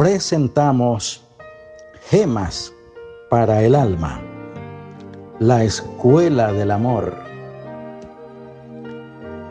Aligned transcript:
presentamos 0.00 1.22
Gemas 2.08 2.72
para 3.28 3.62
el 3.62 3.74
alma, 3.74 4.18
la 5.40 5.62
escuela 5.62 6.54
del 6.54 6.70
amor. 6.70 7.14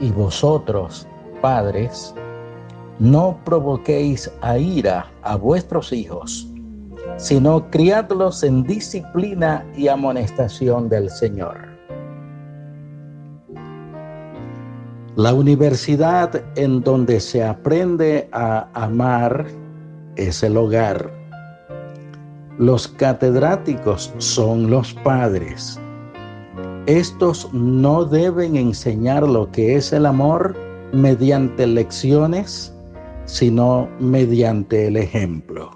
Y 0.00 0.10
vosotros, 0.10 1.06
padres, 1.42 2.14
no 2.98 3.38
provoquéis 3.44 4.32
a 4.40 4.56
ira 4.56 5.12
a 5.20 5.36
vuestros 5.36 5.92
hijos, 5.92 6.48
sino 7.18 7.68
criadlos 7.68 8.42
en 8.42 8.62
disciplina 8.62 9.66
y 9.76 9.88
amonestación 9.88 10.88
del 10.88 11.10
Señor. 11.10 11.58
La 15.14 15.34
universidad 15.34 16.42
en 16.56 16.80
donde 16.80 17.20
se 17.20 17.44
aprende 17.44 18.30
a 18.32 18.66
amar 18.72 19.46
es 20.18 20.42
el 20.42 20.56
hogar. 20.56 21.10
Los 22.58 22.88
catedráticos 22.88 24.12
son 24.18 24.68
los 24.68 24.92
padres. 24.92 25.80
Estos 26.86 27.48
no 27.52 28.04
deben 28.04 28.56
enseñar 28.56 29.26
lo 29.26 29.50
que 29.52 29.76
es 29.76 29.92
el 29.92 30.06
amor 30.06 30.56
mediante 30.92 31.66
lecciones, 31.66 32.74
sino 33.26 33.88
mediante 34.00 34.88
el 34.88 34.96
ejemplo. 34.96 35.70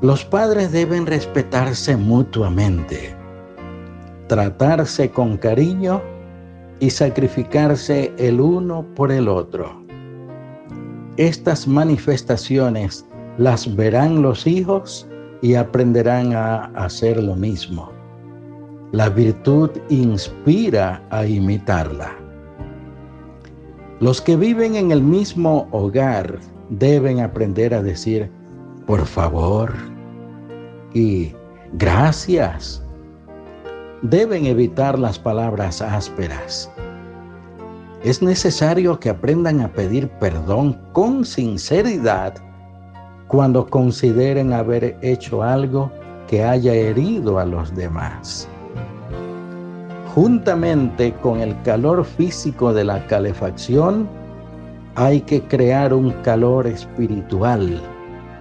Los 0.00 0.24
padres 0.24 0.72
deben 0.72 1.06
respetarse 1.06 1.96
mutuamente, 1.96 3.14
tratarse 4.26 5.10
con 5.10 5.36
cariño 5.36 6.02
y 6.80 6.90
sacrificarse 6.90 8.12
el 8.18 8.40
uno 8.40 8.84
por 8.96 9.12
el 9.12 9.28
otro. 9.28 9.81
Estas 11.18 11.68
manifestaciones 11.68 13.04
las 13.36 13.76
verán 13.76 14.22
los 14.22 14.46
hijos 14.46 15.06
y 15.42 15.56
aprenderán 15.56 16.32
a 16.32 16.64
hacer 16.74 17.22
lo 17.22 17.36
mismo. 17.36 17.92
La 18.92 19.10
virtud 19.10 19.70
inspira 19.90 21.02
a 21.10 21.26
imitarla. 21.26 22.16
Los 24.00 24.22
que 24.22 24.36
viven 24.36 24.74
en 24.74 24.90
el 24.90 25.02
mismo 25.02 25.68
hogar 25.70 26.38
deben 26.70 27.20
aprender 27.20 27.74
a 27.74 27.82
decir, 27.82 28.30
por 28.86 29.04
favor 29.04 29.72
y 30.94 31.32
gracias. 31.74 32.82
Deben 34.00 34.46
evitar 34.46 34.98
las 34.98 35.18
palabras 35.18 35.82
ásperas. 35.82 36.70
Es 38.04 38.22
necesario 38.22 38.98
que 38.98 39.10
aprendan 39.10 39.60
a 39.60 39.68
pedir 39.68 40.08
perdón 40.08 40.80
con 40.92 41.24
sinceridad 41.24 42.34
cuando 43.28 43.66
consideren 43.66 44.52
haber 44.52 44.98
hecho 45.02 45.42
algo 45.42 45.90
que 46.28 46.42
haya 46.44 46.74
herido 46.74 47.38
a 47.38 47.44
los 47.44 47.74
demás 47.74 48.48
juntamente 50.14 51.14
con 51.22 51.40
el 51.40 51.60
calor 51.62 52.04
físico 52.04 52.74
de 52.74 52.84
la 52.84 53.06
calefacción, 53.06 54.08
hay 54.94 55.22
que 55.22 55.42
crear 55.42 55.94
un 55.94 56.10
calor 56.22 56.66
espiritual, 56.66 57.80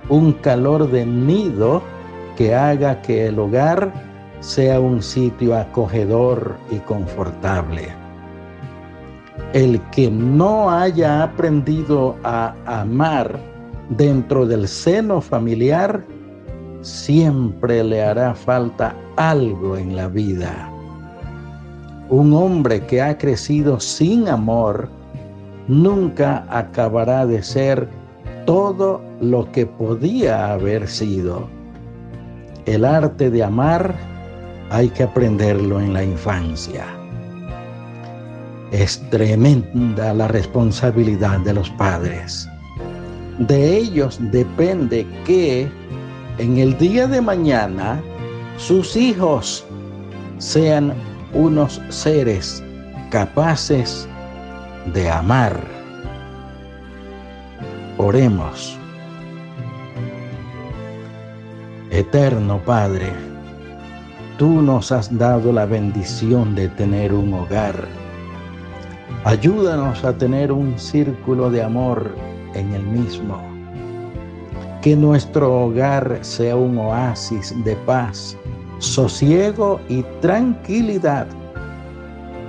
un 0.09 0.33
calor 0.33 0.89
de 0.91 1.05
nido 1.05 1.81
que 2.35 2.53
haga 2.53 3.01
que 3.01 3.27
el 3.27 3.39
hogar 3.39 3.93
sea 4.41 4.79
un 4.79 5.01
sitio 5.01 5.55
acogedor 5.55 6.55
y 6.71 6.77
confortable. 6.79 8.00
El 9.53 9.81
que 9.91 10.09
no 10.09 10.71
haya 10.71 11.23
aprendido 11.23 12.15
a 12.23 12.55
amar 12.65 13.37
dentro 13.89 14.45
del 14.45 14.65
seno 14.65 15.19
familiar, 15.19 16.05
siempre 16.81 17.83
le 17.83 18.01
hará 18.01 18.33
falta 18.33 18.95
algo 19.17 19.75
en 19.75 19.97
la 19.97 20.07
vida. 20.07 20.69
Un 22.09 22.33
hombre 22.33 22.85
que 22.85 23.01
ha 23.01 23.17
crecido 23.17 23.77
sin 23.81 24.29
amor 24.29 24.87
nunca 25.67 26.45
acabará 26.49 27.25
de 27.25 27.43
ser 27.43 27.89
todo 28.45 29.01
lo 29.19 29.51
que 29.51 29.65
podía 29.65 30.53
haber 30.53 30.87
sido. 30.87 31.47
El 32.65 32.85
arte 32.85 33.29
de 33.29 33.43
amar 33.43 33.93
hay 34.69 34.87
que 34.89 35.03
aprenderlo 35.03 35.81
en 35.81 35.93
la 35.93 36.03
infancia. 36.05 37.00
Es 38.71 39.01
tremenda 39.09 40.13
la 40.13 40.29
responsabilidad 40.29 41.39
de 41.41 41.53
los 41.53 41.69
padres. 41.71 42.47
De 43.39 43.77
ellos 43.77 44.17
depende 44.31 45.05
que 45.25 45.69
en 46.37 46.57
el 46.57 46.77
día 46.77 47.05
de 47.05 47.21
mañana 47.21 48.01
sus 48.57 48.95
hijos 48.95 49.65
sean 50.37 50.93
unos 51.33 51.81
seres 51.89 52.63
capaces 53.09 54.07
de 54.93 55.09
amar. 55.09 55.59
Oremos. 57.97 58.77
Eterno 61.91 62.59
Padre, 62.65 63.11
tú 64.37 64.61
nos 64.61 64.93
has 64.93 65.15
dado 65.17 65.51
la 65.51 65.65
bendición 65.65 66.55
de 66.55 66.69
tener 66.69 67.13
un 67.13 67.33
hogar. 67.33 67.85
Ayúdanos 69.23 70.03
a 70.03 70.17
tener 70.17 70.51
un 70.51 70.77
círculo 70.79 71.51
de 71.51 71.61
amor 71.61 72.15
en 72.55 72.73
el 72.73 72.83
mismo. 72.83 73.39
Que 74.81 74.95
nuestro 74.95 75.65
hogar 75.65 76.17
sea 76.21 76.55
un 76.55 76.77
oasis 76.79 77.53
de 77.63 77.75
paz 77.75 78.35
sosiego 78.79 79.79
y 79.89 80.01
tranquilidad 80.21 81.27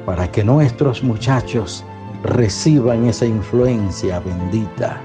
para 0.06 0.30
que 0.32 0.42
nuestros 0.42 1.02
muchachos 1.02 1.84
reciban 2.24 3.04
esa 3.04 3.26
influencia 3.26 4.20
bendita. 4.20 4.98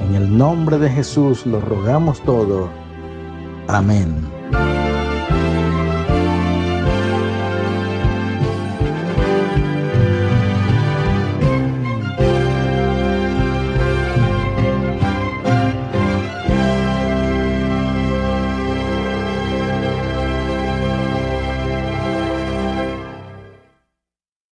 En 0.00 0.14
el 0.14 0.36
nombre 0.36 0.78
de 0.78 0.88
Jesús 0.88 1.44
lo 1.44 1.60
rogamos 1.60 2.20
todo. 2.22 2.70
Amén. 3.68 4.16